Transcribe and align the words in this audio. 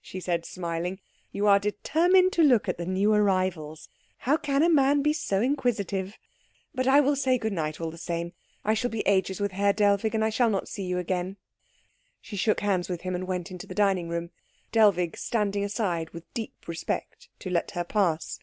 she 0.00 0.18
said, 0.18 0.44
smiling. 0.44 0.98
"You 1.30 1.46
are 1.46 1.60
determined 1.60 2.32
to 2.32 2.42
look 2.42 2.68
at 2.68 2.76
the 2.76 2.84
new 2.84 3.14
arrivals. 3.14 3.88
How 4.16 4.36
can 4.36 4.64
a 4.64 4.68
man 4.68 5.00
be 5.00 5.12
so 5.12 5.40
inquisitive? 5.40 6.18
But 6.74 6.88
I 6.88 6.98
will 7.00 7.14
say 7.14 7.38
good 7.38 7.52
night 7.52 7.80
all 7.80 7.92
the 7.92 7.96
same. 7.96 8.32
I 8.64 8.74
shall 8.74 8.90
be 8.90 9.06
ages 9.06 9.38
with 9.40 9.52
Herr 9.52 9.72
Dellwig, 9.72 10.12
and 10.12 10.34
shall 10.34 10.50
not 10.50 10.66
see 10.66 10.82
you 10.82 10.98
again." 10.98 11.36
She 12.20 12.34
shook 12.34 12.58
hands 12.62 12.88
with 12.88 13.02
him, 13.02 13.14
and 13.14 13.28
went 13.28 13.52
into 13.52 13.68
the 13.68 13.76
dining 13.76 14.08
room, 14.08 14.30
Dellwig 14.72 15.16
standing 15.16 15.62
aside 15.62 16.10
with 16.10 16.24
deep 16.34 16.66
respect 16.66 17.28
to 17.38 17.48
let 17.48 17.70
her 17.70 17.84
pass. 17.84 18.40